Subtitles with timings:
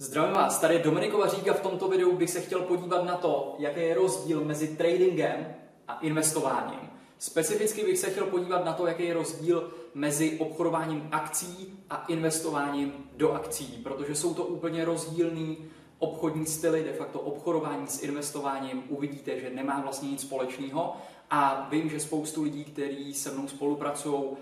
[0.00, 3.80] Zdravím vás, tady Dominikova říka v tomto videu bych se chtěl podívat na to, jaký
[3.80, 5.54] je rozdíl mezi tradingem
[5.88, 6.90] a investováním.
[7.18, 12.92] Specificky bych se chtěl podívat na to, jaký je rozdíl mezi obchodováním akcí a investováním
[13.16, 15.58] do akcí, protože jsou to úplně rozdílný
[15.98, 20.96] obchodní styly, de facto obchodování s investováním, uvidíte, že nemá vlastně nic společného
[21.30, 24.34] a vím, že spoustu lidí, kteří se mnou spolupracují eh,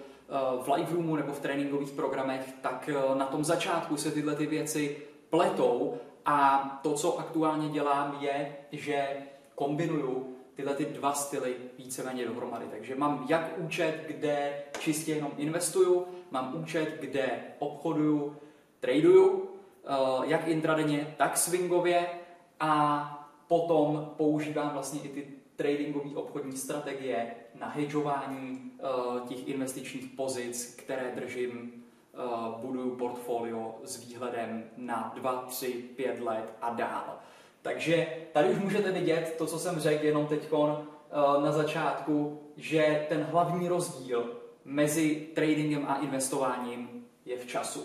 [0.62, 4.46] v live roomu nebo v tréninkových programech, tak eh, na tom začátku se tyhle ty
[4.46, 4.96] věci
[5.30, 9.08] pletou a to, co aktuálně dělám, je, že
[9.54, 12.66] kombinuju tyhle ty dva styly víceméně dohromady.
[12.70, 18.36] Takže mám jak účet, kde čistě jenom investuju, mám účet, kde obchoduju,
[18.80, 19.50] traduju,
[19.84, 19.88] eh,
[20.24, 22.06] jak intradenně, tak swingově
[22.60, 23.14] a
[23.48, 31.12] potom používám vlastně i ty tradingové obchodní strategie na hedžování uh, těch investičních pozic, které
[31.14, 31.84] držím,
[32.60, 37.18] buduju portfolio s výhledem na 2, 3, 5 let a dál.
[37.62, 43.06] Takže tady už můžete vidět to, co jsem řekl jenom teď uh, na začátku, že
[43.08, 47.84] ten hlavní rozdíl mezi tradingem a investováním je v času.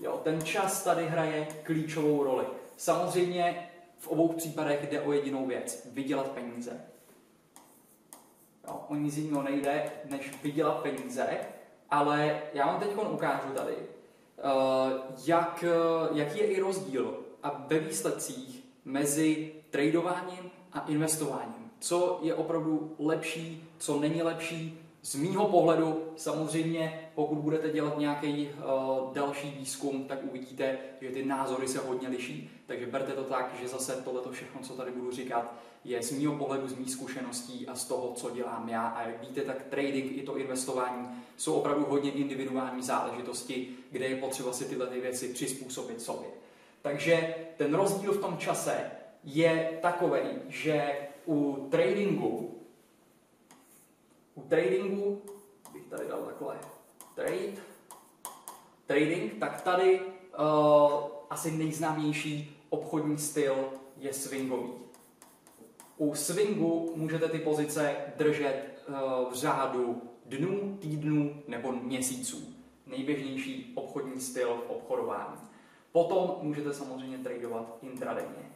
[0.00, 2.44] Jo, ten čas tady hraje klíčovou roli.
[2.76, 6.80] Samozřejmě v obou případech jde o jedinou věc, vydělat peníze.
[8.68, 11.38] Jo, o nic jiného nejde, než vydělat peníze,
[11.90, 14.92] ale já vám teď ukážu tady, uh,
[15.26, 15.64] jak,
[16.10, 21.70] uh, jaký je i rozdíl a ve výsledcích mezi tradováním a investováním.
[21.80, 28.48] Co je opravdu lepší, co není lepší, z mýho pohledu samozřejmě, pokud budete dělat nějaký
[28.48, 32.50] uh, další výzkum, tak uvidíte, že ty názory se hodně liší.
[32.66, 36.36] Takže berte to tak, že zase tohleto všechno, co tady budu říkat, je z mýho
[36.36, 38.86] pohledu, z mých zkušeností a z toho, co dělám já.
[38.86, 44.16] A jak víte, tak trading i to investování jsou opravdu hodně individuální záležitosti, kde je
[44.16, 46.28] potřeba si tyhle ty věci přizpůsobit sobě.
[46.82, 48.90] Takže ten rozdíl v tom čase
[49.24, 50.96] je takový, že
[51.26, 52.55] u tradingu
[54.36, 55.22] u tradingu
[55.72, 56.58] bych tady dal takhle
[57.14, 57.52] trade,
[58.86, 60.44] trading, tak tady uh,
[61.30, 64.72] asi nejznámější obchodní styl je swingový.
[65.96, 72.54] U swingu můžete ty pozice držet uh, v řádu dnů, týdnů nebo měsíců.
[72.86, 75.40] Nejběžnější obchodní styl v obchodování.
[75.92, 78.55] Potom můžete samozřejmě tradovat intradenně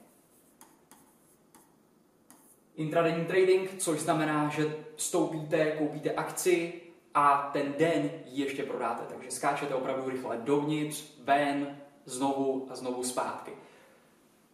[2.81, 6.73] intradenní trading, což znamená, že vstoupíte, koupíte akci
[7.15, 9.15] a ten den ji ještě prodáte.
[9.15, 13.53] Takže skáčete opravdu rychle dovnitř, ven, znovu a znovu zpátky.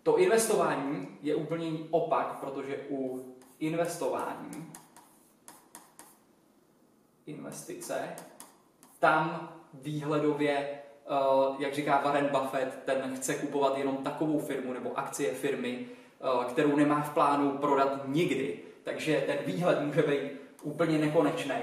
[0.02, 3.24] To investování je úplně opak, protože u
[3.58, 4.72] investování
[7.26, 8.16] investice,
[8.98, 10.82] tam výhledově, eh,
[11.58, 15.88] jak říká Warren Buffett, ten chce kupovat jenom takovou firmu nebo akcie firmy,
[16.48, 18.58] kterou nemá v plánu prodat nikdy.
[18.82, 20.32] Takže ten výhled může být
[20.62, 21.60] úplně nekonečný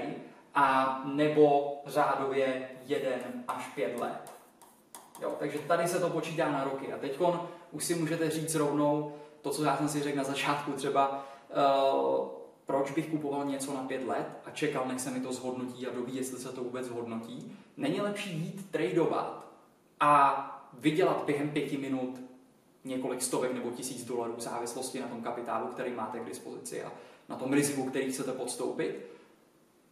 [0.54, 4.32] a nebo řádově jeden až pět let.
[5.22, 6.92] Jo, takže tady se to počítá na roky.
[6.92, 7.20] A teď
[7.70, 11.26] už si můžete říct rovnou to, co já jsem si řekl na začátku, třeba
[11.56, 12.28] uh,
[12.66, 15.94] proč bych kupoval něco na pět let a čekal, než se mi to zhodnotí a
[15.94, 17.56] doví, jestli se to vůbec zhodnotí.
[17.76, 19.46] Není lepší jít tradovat
[20.00, 22.20] a vydělat během pěti minut
[22.84, 26.92] několik stovek nebo tisíc dolarů v závislosti na tom kapitálu, který máte k dispozici a
[27.28, 29.06] na tom riziku, který chcete podstoupit.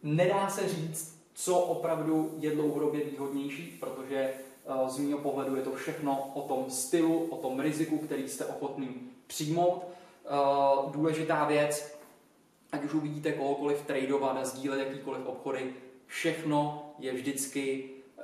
[0.03, 5.71] Nedá se říct, co opravdu je dlouhodobě výhodnější, protože eh, z mého pohledu je to
[5.71, 8.89] všechno o tom stylu, o tom riziku, který jste ochotný
[9.27, 9.83] přijmout.
[10.25, 11.97] Eh, důležitá věc,
[12.71, 15.73] ať už uvidíte kohokoliv tradovat sdílet jakýkoliv obchody,
[16.07, 18.21] všechno je vždycky eh,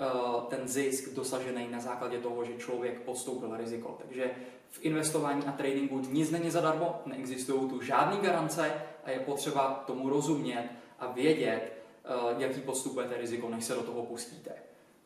[0.49, 3.97] ten zisk dosažený na základě toho, že člověk podstoupil riziko.
[4.01, 4.31] Takže
[4.69, 10.09] v investování a tradingu nic není zadarmo, neexistují tu žádné garance a je potřeba tomu
[10.09, 10.69] rozumět
[10.99, 11.73] a vědět,
[12.05, 14.51] eh, jaký podstupujete riziko, než se do toho pustíte.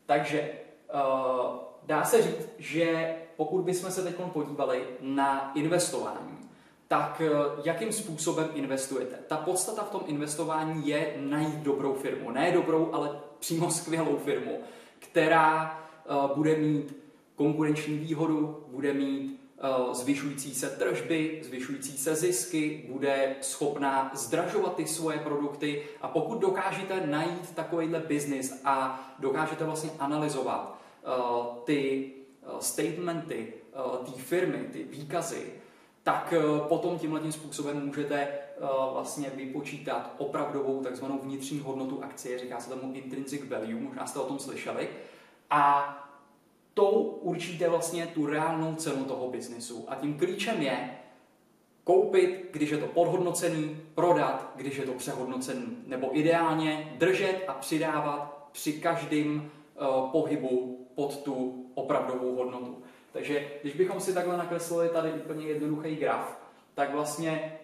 [0.06, 0.58] Takže eh,
[1.82, 6.38] dá se říct, že pokud bychom se teď podívali na investování,
[6.88, 7.30] tak eh,
[7.64, 9.16] jakým způsobem investujete?
[9.28, 12.30] Ta podstata v tom investování je najít dobrou firmu.
[12.30, 14.60] Ne dobrou, ale přímo skvělou firmu,
[14.98, 15.80] která
[16.34, 16.96] bude mít
[17.36, 19.43] konkurenční výhodu, bude mít
[19.92, 25.82] zvyšující se tržby, zvyšující se zisky, bude schopná zdražovat ty svoje produkty.
[26.00, 32.12] A pokud dokážete najít takovýhle biznis a dokážete vlastně analyzovat uh, ty
[32.52, 33.54] uh, statementy
[34.04, 35.52] té firmy, ty výkazy,
[36.02, 36.34] tak
[36.68, 38.28] potom tímhle způsobem můžete
[38.92, 44.24] vlastně vypočítat opravdovou takzvanou vnitřní hodnotu akcie, říká se tomu intrinsic value, možná jste o
[44.24, 44.88] tom slyšeli,
[45.50, 46.13] a
[46.74, 49.84] tou určíte vlastně tu reálnou cenu toho biznisu.
[49.88, 50.90] A tím klíčem je
[51.84, 58.48] koupit, když je to podhodnocený, prodat, když je to přehodnocený, nebo ideálně držet a přidávat
[58.52, 62.82] při každém uh, pohybu pod tu opravdovou hodnotu.
[63.12, 66.38] Takže když bychom si takhle nakreslili tady úplně jednoduchý graf,
[66.74, 67.58] tak vlastně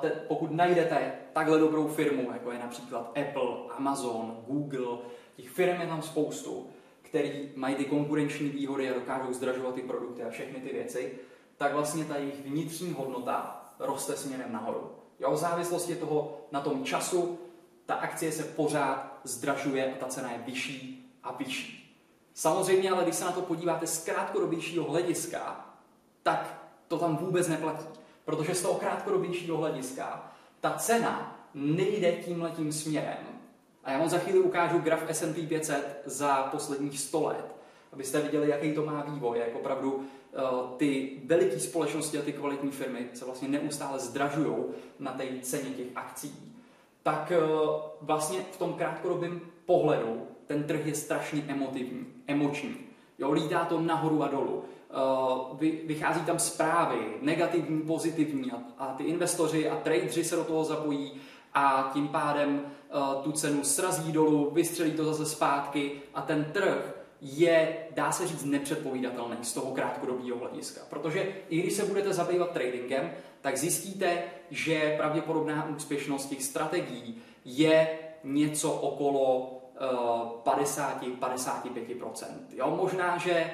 [0.00, 4.98] te, pokud najdete takhle dobrou firmu, jako je například Apple, Amazon, Google,
[5.36, 6.66] těch firm je tam spoustu,
[7.12, 11.18] který mají ty konkurenční výhody a dokážou zdražovat ty produkty a všechny ty věci,
[11.56, 14.90] tak vlastně ta jejich vnitřní hodnota roste směrem nahoru.
[15.20, 17.38] Jo, v závislosti toho na tom času
[17.86, 21.98] ta akcie se pořád zdražuje a ta cena je vyšší a vyšší.
[22.34, 25.66] Samozřejmě, ale když se na to podíváte z krátkodobějšího hlediska,
[26.22, 27.86] tak to tam vůbec neplatí.
[28.24, 33.31] Protože z toho krátkodobějšího hlediska ta cena nejde tímhletím směrem.
[33.84, 37.56] A já vám za chvíli ukážu graf S&P 500 za posledních 100 let,
[37.92, 40.04] abyste viděli, jaký to má vývoj, jak opravdu uh,
[40.76, 44.56] ty veliké společnosti a ty kvalitní firmy se vlastně neustále zdražují
[44.98, 46.54] na té ceně těch akcí.
[47.02, 52.76] Tak uh, vlastně v tom krátkodobém pohledu ten trh je strašně emotivní, emoční.
[53.18, 54.64] Jo, lítá to nahoru a dolů.
[55.50, 61.12] Uh, vychází tam zprávy, negativní, pozitivní a, ty investoři a tradeři se do toho zapojí
[61.54, 62.60] a tím pádem
[63.22, 68.44] tu cenu srazí dolů, vystřelí to zase zpátky a ten trh je, dá se říct,
[68.44, 70.80] nepředpovídatelný z toho krátkodobého hlediska.
[70.90, 73.10] Protože i když se budete zabývat tradingem,
[73.40, 79.58] tak zjistíte, že pravděpodobná úspěšnost těch strategií je něco okolo
[80.44, 82.26] 50-55%.
[82.52, 83.52] Jo, možná, že eh,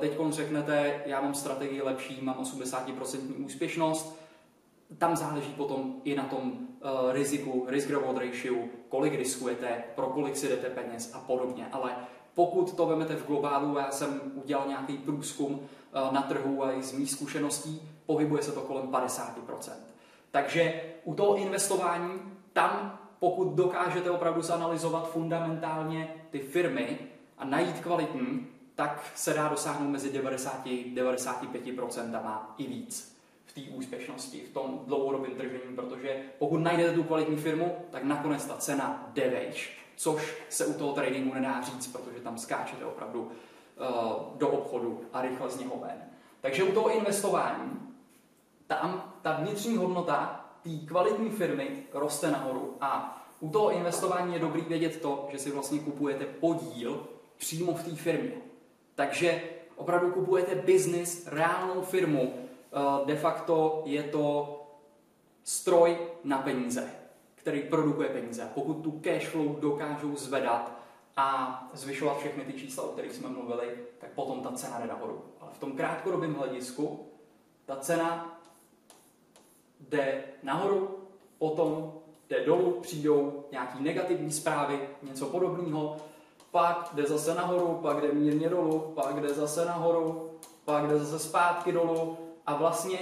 [0.00, 4.20] teď řeknete, já mám strategii lepší, mám 80% úspěšnost,
[4.98, 6.52] tam záleží potom i na tom
[7.12, 8.56] riziku, risk-reward ratio,
[8.90, 11.68] kolik riskujete, pro kolik si jdete peněz a podobně.
[11.72, 11.96] Ale
[12.34, 15.60] pokud to vezmete v globálu, já jsem udělal nějaký průzkum uh,
[16.12, 19.72] na trhu a i z mých zkušeností, pohybuje se to kolem 50%.
[20.30, 22.12] Takže u toho investování
[22.52, 26.98] tam pokud dokážete opravdu zanalizovat fundamentálně ty firmy
[27.38, 33.19] a najít kvalitní, tak se dá dosáhnout mezi 90-95% i víc
[33.50, 38.44] v té úspěšnosti, v tom dlouhodobém držení, protože pokud najdete tu kvalitní firmu, tak nakonec
[38.46, 43.22] ta cena jde vejš, což se u toho tradingu nedá říct, protože tam skáčete opravdu
[43.22, 43.28] uh,
[44.38, 46.02] do obchodu a rychle z něho ven.
[46.40, 47.90] Takže u toho investování
[48.66, 52.76] tam ta vnitřní hodnota té kvalitní firmy roste nahoru.
[52.80, 57.06] A u toho investování je dobrý vědět to, že si vlastně kupujete podíl
[57.36, 58.32] přímo v té firmě.
[58.94, 59.42] Takže
[59.76, 62.49] opravdu kupujete biznis, reálnou firmu.
[62.72, 64.56] Eh, de facto je to
[65.44, 66.90] stroj na peníze,
[67.34, 68.50] který produkuje peníze.
[68.54, 70.72] Pokud tu cash flow dokážou zvedat
[71.16, 75.24] a zvyšovat všechny ty čísla, o kterých jsme mluvili, tak potom ta cena jde nahoru.
[75.40, 77.06] Ale v tom krátkodobém hledisku
[77.66, 78.40] ta cena
[79.80, 80.98] jde nahoru,
[81.38, 81.92] potom
[82.28, 85.96] jde dolů, přijdou nějaký negativní zprávy, něco podobného,
[86.50, 90.30] pak jde zase nahoru, pak jde mírně dolů, pak jde zase nahoru,
[90.64, 92.98] pak jde zase zpátky dolů a vlastně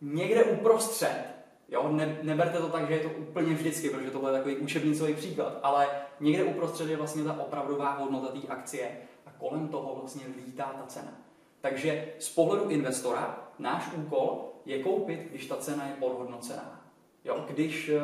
[0.00, 1.24] někde uprostřed,
[1.68, 5.14] jo, ne, neberte to tak, že je to úplně vždycky, protože to bude takový učebnicový
[5.14, 5.88] příklad, ale
[6.20, 10.86] někde uprostřed je vlastně ta opravdová hodnota té akcie a kolem toho vlastně lítá ta
[10.86, 11.12] cena.
[11.60, 16.84] Takže z pohledu investora náš úkol je koupit, když ta cena je podhodnocená.
[17.24, 18.00] Jo, když, eh,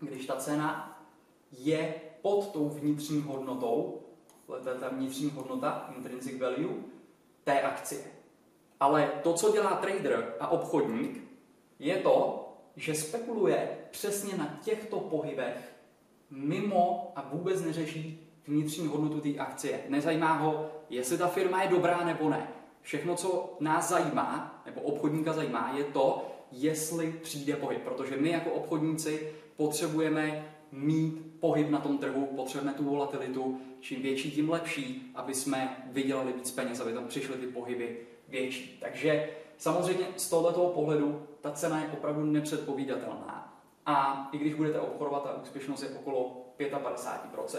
[0.00, 0.98] když ta cena
[1.52, 4.02] je pod tou vnitřní hodnotou,
[4.46, 6.74] to je ta vnitřní hodnota, intrinsic value,
[7.44, 8.16] té akcie.
[8.80, 11.24] Ale to, co dělá trader a obchodník,
[11.78, 12.42] je to,
[12.76, 15.72] že spekuluje přesně na těchto pohybech
[16.30, 19.80] mimo a vůbec neřeší vnitřní hodnotu té akcie.
[19.88, 22.48] Nezajímá ho, jestli ta firma je dobrá nebo ne.
[22.82, 28.50] Všechno, co nás zajímá, nebo obchodníka zajímá, je to, jestli přijde pohyb, protože my jako
[28.50, 35.34] obchodníci potřebujeme mít pohyb na tom trhu, potřebujeme tu volatilitu, čím větší, tím lepší, aby
[35.34, 38.78] jsme vydělali víc peněz, aby tam přišly ty pohyby větší.
[38.80, 39.28] Takže
[39.58, 43.62] samozřejmě z tohoto pohledu ta cena je opravdu nepředpovídatelná.
[43.86, 47.58] A i když budete obchodovat, ta úspěšnost je okolo 55%.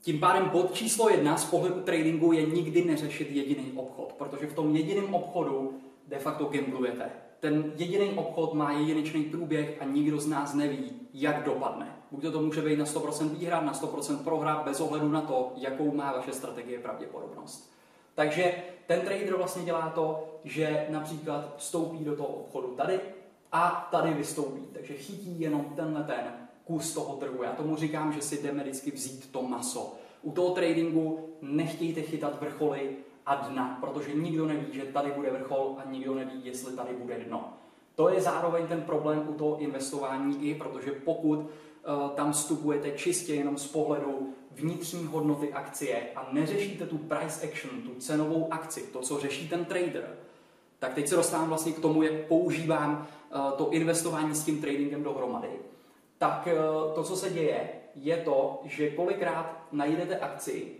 [0.00, 4.54] Tím pádem bod číslo jedna z pohledu tradingu je nikdy neřešit jediný obchod, protože v
[4.54, 7.10] tom jediném obchodu de facto gamblujete.
[7.40, 11.96] Ten jediný obchod má jedinečný průběh a nikdo z nás neví, jak dopadne.
[12.10, 15.94] Buď to může být na 100% výhra, na 100% prohra, bez ohledu na to, jakou
[15.94, 17.71] má vaše strategie pravděpodobnost.
[18.14, 18.54] Takže
[18.86, 23.00] ten trader vlastně dělá to, že například vstoupí do toho obchodu tady
[23.52, 24.60] a tady vystoupí.
[24.72, 27.42] Takže chytí jenom tenhle ten kus toho trhu.
[27.42, 29.94] Já tomu říkám, že si jdeme vždycky vzít to maso.
[30.22, 35.76] U toho tradingu nechtějte chytat vrcholy a dna, protože nikdo neví, že tady bude vrchol
[35.78, 37.52] a nikdo neví, jestli tady bude dno.
[37.94, 41.46] To je zároveň ten problém u toho investování i, protože pokud uh,
[42.14, 47.94] tam vstupujete čistě jenom z pohledu vnitřní hodnoty akcie a neřešíte tu price action, tu
[47.94, 50.16] cenovou akci, to, co řeší ten trader,
[50.78, 55.02] tak teď se dostávám vlastně k tomu, jak používám uh, to investování s tím tradingem
[55.02, 55.48] dohromady.
[56.18, 60.72] Tak uh, to, co se děje, je to, že kolikrát najdete akci,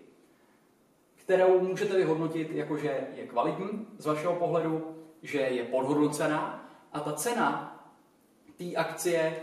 [1.14, 7.12] kterou můžete vyhodnotit jako, že je kvalitní z vašeho pohledu, že je podhodnocená a ta
[7.12, 7.78] cena
[8.58, 9.36] té akcie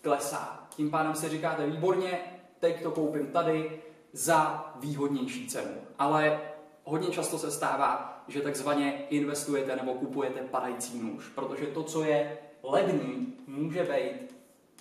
[0.00, 0.66] klesá.
[0.76, 2.20] Tím pádem si říkáte, výborně,
[2.64, 3.80] teď to koupím tady
[4.12, 5.70] za výhodnější cenu.
[5.98, 6.40] Ale
[6.84, 12.38] hodně často se stává, že takzvaně investujete nebo kupujete padající nůž, protože to, co je
[12.62, 14.36] levný, může být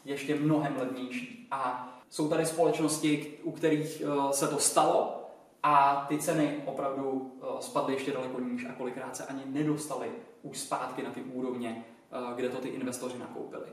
[0.06, 1.48] ještě mnohem levnější.
[1.52, 5.30] A jsou tady společnosti, u kterých eh, se to stalo
[5.63, 10.08] a ty ceny opravdu eh, spadly ještě daleko níž a kolikrát se ani nedostaly
[10.42, 13.66] už zpátky na ty úrovně, eh, kde to ty investoři nakoupili.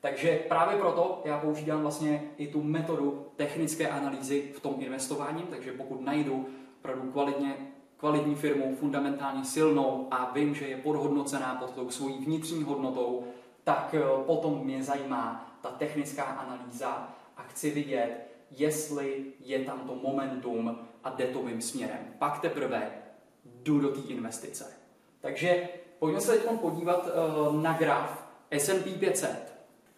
[0.00, 5.72] Takže právě proto já používám vlastně i tu metodu technické analýzy v tom investování, takže
[5.72, 6.46] pokud najdu
[6.78, 7.56] opravdu kvalitně,
[7.96, 13.24] kvalitní firmu, fundamentálně silnou a vím, že je podhodnocená pod tou svojí vnitřní hodnotou,
[13.64, 13.94] tak
[14.26, 21.10] potom mě zajímá ta technická analýza a chci vidět, jestli je tam to momentum a
[21.10, 21.98] jde to mým směrem.
[22.18, 22.90] Pak teprve
[23.44, 24.72] jdu do té investice.
[25.20, 29.55] Takže pojďme se teď podívat uh, na graf S&P 500.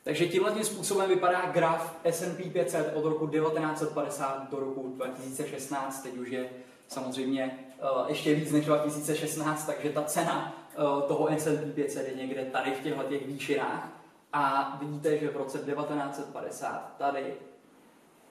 [0.09, 6.03] Takže tímhle tím způsobem vypadá graf S&P 500 od roku 1950 do roku 2016.
[6.03, 6.51] Teď už je
[6.87, 12.45] samozřejmě uh, ještě víc než 2016, takže ta cena uh, toho S&P 500 je někde
[12.45, 13.89] tady v těchto těch výšinách.
[14.33, 17.35] A vidíte, že v roce 1950 tady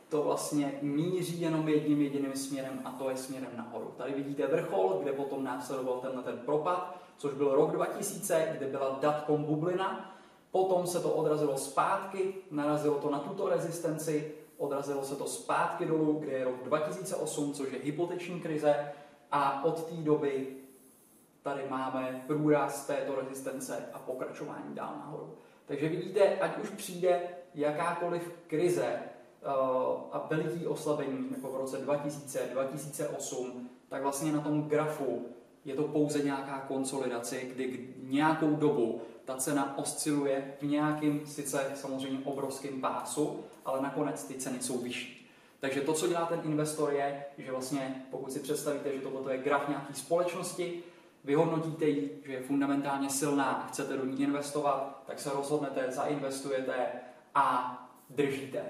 [0.10, 3.94] to vlastně míří jenom jedním jediným směrem a to je směrem nahoru.
[3.98, 8.98] Tady vidíte vrchol, kde potom následoval tenhle ten propad, což byl rok 2000, kde byla
[9.02, 10.17] datcom bublina,
[10.66, 16.14] potom se to odrazilo zpátky, narazilo to na tuto rezistenci, odrazilo se to zpátky dolů,
[16.20, 18.92] kde je rok 2008, což je hypoteční krize
[19.32, 20.48] a od té doby
[21.42, 25.34] tady máme průraz této rezistence a pokračování dál nahoru.
[25.66, 27.22] Takže vidíte, ať už přijde
[27.54, 29.00] jakákoliv krize,
[29.48, 29.50] Eh,
[30.12, 35.26] a veliký oslabení, jako v roce 2000, 2008, tak vlastně na tom grafu
[35.66, 42.20] je to pouze nějaká konsolidace, kdy nějakou dobu ta cena osciluje v nějakým, sice samozřejmě
[42.24, 45.30] obrovským pásu, ale nakonec ty ceny jsou vyšší.
[45.60, 49.44] Takže to, co dělá ten investor, je, že vlastně, pokud si představíte, že tohle je
[49.44, 50.84] graf nějaké společnosti,
[51.24, 56.74] vyhodnotíte ji, že je fundamentálně silná a chcete do ní investovat, tak se rozhodnete, zainvestujete
[57.36, 57.78] a
[58.10, 58.62] držíte.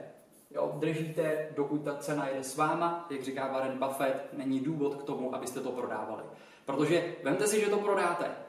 [0.51, 5.03] Jo, držíte, dokud ta cena jde s váma, jak říká Warren Buffett, není důvod k
[5.03, 6.23] tomu, abyste to prodávali.
[6.65, 8.46] Protože vemte si, že to prodáte.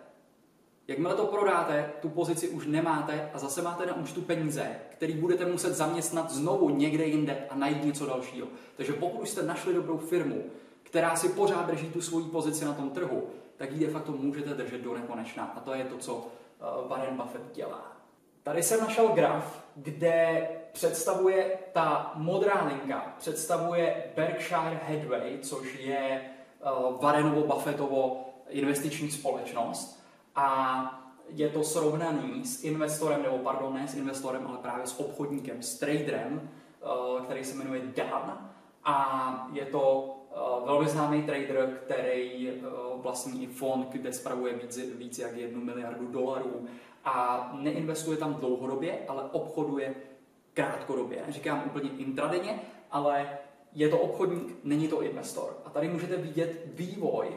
[0.89, 5.47] Jakmile to prodáte, tu pozici už nemáte a zase máte na účtu peníze, který budete
[5.47, 8.47] muset zaměstnat znovu někde jinde a najít něco dalšího.
[8.77, 10.45] Takže pokud jste našli dobrou firmu,
[10.83, 14.55] která si pořád drží tu svoji pozici na tom trhu, tak ji de facto můžete
[14.55, 15.53] držet do nekonečna.
[15.57, 17.97] A to je to, co uh, Warren Buffett dělá.
[18.43, 26.21] Tady jsem našel graf, kde představuje ta modrá linka, představuje Berkshire Hathaway, což je
[26.61, 29.98] uh, Warrenovo Buffettovo investiční společnost
[30.39, 35.63] a je to srovnaný s investorem, nebo pardon, ne s investorem, ale právě s obchodníkem,
[35.63, 36.51] s traderem,
[36.83, 38.51] uh, který se jmenuje Dan
[38.85, 40.15] a je to
[40.61, 45.65] uh, velmi známý trader, který uh, vlastní i fond, kde spravuje víc, víc jak jednu
[45.65, 46.67] miliardu dolarů
[47.05, 49.95] a neinvestuje tam dlouhodobě, ale obchoduje
[50.55, 51.23] krátkodobě.
[51.27, 53.39] Neříkám úplně intradenně, ale
[53.73, 55.57] je to obchodník, není to investor.
[55.65, 57.29] A tady můžete vidět vývoj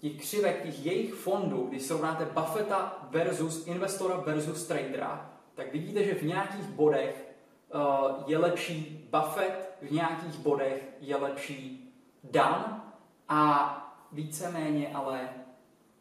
[0.00, 6.14] těch křivek, těch jejich fondů, když srovnáte Buffetta versus investora versus tradera, tak vidíte, že
[6.14, 7.34] v nějakých bodech
[7.74, 7.80] uh,
[8.26, 11.92] je lepší Buffett, v nějakých bodech je lepší
[12.24, 12.82] Dan
[13.28, 13.76] a
[14.12, 15.28] víceméně ale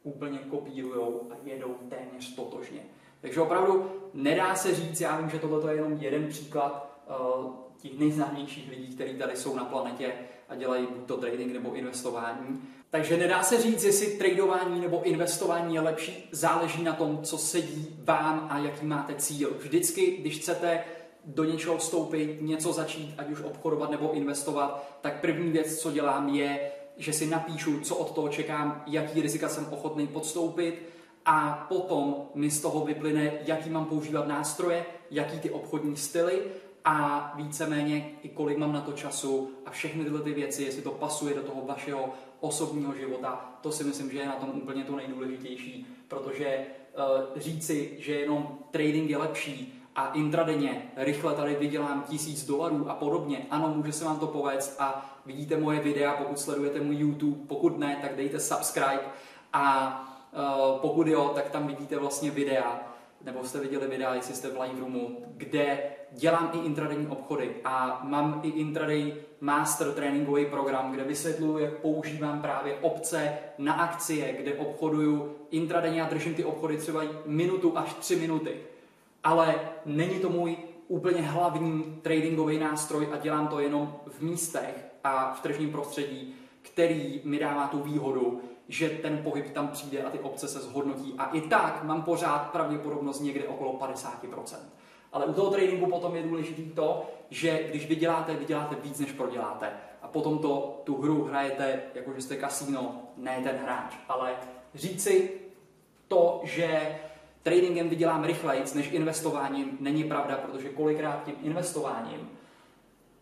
[0.04, 2.80] úplně kopírujou a jedou téměř totožně.
[3.22, 8.00] Takže opravdu nedá se říct, já vím, že tohle je jenom jeden příklad uh, těch
[8.00, 10.14] nejznámějších lidí, kteří tady jsou na planetě
[10.50, 12.62] a dělají buď to trading nebo investování.
[12.92, 17.98] Takže nedá se říct, jestli tradování nebo investování je lepší, záleží na tom, co sedí
[18.04, 19.52] vám a jaký máte cíl.
[19.60, 20.84] Vždycky, když chcete
[21.26, 26.30] do něčeho vstoupit, něco začít, ať už obchodovat nebo investovat, tak první věc, co dělám,
[26.30, 30.84] je, že si napíšu, co od toho čekám, jaký rizika jsem ochotný podstoupit,
[31.26, 36.42] a potom mi z toho vyplyne, jaký mám používat nástroje, jaký ty obchodní styly
[36.86, 40.92] a víceméně i kolik mám na to času a všechny tyhle ty věci, jestli to
[40.92, 44.96] pasuje do toho vašeho osobního života, to si myslím, že je na tom úplně to
[44.96, 52.46] nejdůležitější, protože uh, říci, že jenom trading je lepší a intradenně rychle tady vydělám tisíc
[52.46, 56.80] dolarů a podobně, ano, může se vám to povést a vidíte moje videa, pokud sledujete
[56.80, 59.04] můj YouTube, pokud ne, tak dejte subscribe
[59.54, 59.96] a
[60.34, 62.82] uh, pokud jo, tak tam vidíte vlastně videa,
[63.26, 65.80] nebo jste viděli videa, jestli jste v live roomu, kde
[66.12, 72.42] dělám i intradenní obchody a mám i intraday master tréninkový program, kde vysvětluji, jak používám
[72.42, 78.16] právě opce na akcie, kde obchoduju intradenně a držím ty obchody třeba minutu až tři
[78.16, 78.56] minuty.
[79.24, 80.58] Ale není to můj
[80.88, 87.22] úplně hlavní tradingový nástroj a dělám to jenom v místech a v tržním prostředí, který
[87.24, 91.14] mi dává tu výhodu, že ten pohyb tam přijde a ty obce se zhodnotí.
[91.18, 94.58] A i tak mám pořád pravděpodobnost někde okolo 50%.
[95.12, 99.72] Ale u toho tradingu potom je důležité to, že když vyděláte, vyděláte víc, než proděláte.
[100.02, 103.96] A potom to, tu hru hrajete, jako že jste kasíno, ne ten hráč.
[104.10, 104.36] Ale
[104.76, 105.32] říci
[106.08, 107.00] to, že
[107.44, 112.30] tradingem vydělám rychleji než investováním, není pravda, protože kolikrát tím investováním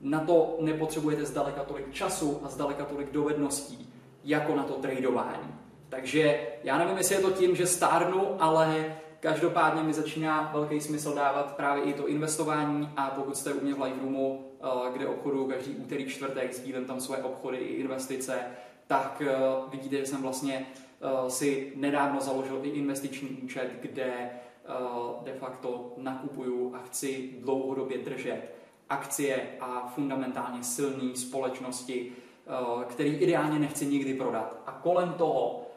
[0.02, 5.56] na to nepotřebujete zdaleka tolik času a zdaleka tolik dovedností, jako na to tradování.
[5.90, 11.16] Takže já nevím, jestli je to tím, že stárnu, ale každopádně mi začíná velký smysl
[11.16, 15.08] dávat právě i to investování a pokud jste u mě v Live Roomu, eh, kde
[15.08, 18.40] obchodu každý úterý, čtvrtek, sdílím tam svoje obchody i investice,
[18.88, 19.36] tak eh,
[19.72, 20.66] vidíte, že jsem vlastně
[21.02, 24.30] eh, si nedávno založil i investiční účet, kde
[25.24, 28.58] de facto nakupuju a chci dlouhodobě držet
[28.90, 32.12] akcie a fundamentálně silné společnosti,
[32.50, 34.62] Eh, který ideálně nechci nikdy prodat.
[34.66, 35.68] A kolem toho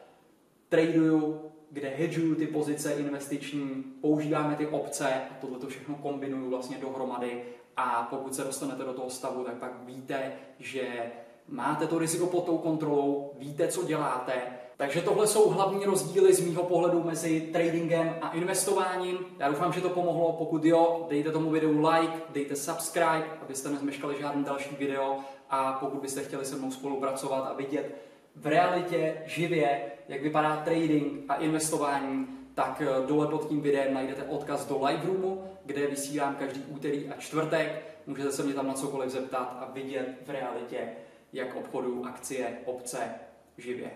[0.69, 1.41] traduju,
[1.71, 7.43] kde hedžuju ty pozice investiční, používáme ty obce a tohle to všechno kombinuju vlastně dohromady
[7.77, 11.11] a pokud se dostanete do toho stavu, tak pak víte, že
[11.51, 14.33] máte to riziko pod tou kontrolou, víte, co děláte.
[14.77, 19.17] Takže tohle jsou hlavní rozdíly z mýho pohledu mezi tradingem a investováním.
[19.39, 20.33] Já doufám, že to pomohlo.
[20.33, 26.01] Pokud jo, dejte tomu videu like, dejte subscribe, abyste nezmeškali žádný další video a pokud
[26.01, 27.95] byste chtěli se mnou spolupracovat a vidět
[28.35, 34.23] v realitě živě, jak vypadá trading a investování, tak eh, dole pod tím videem najdete
[34.23, 37.85] odkaz do live roomu, kde vysílám každý úterý a čtvrtek.
[38.07, 40.89] Můžete se mě tam na cokoliv zeptat a vidět v realitě,
[41.33, 43.15] jak obchodu akcie, obce
[43.57, 43.91] živě.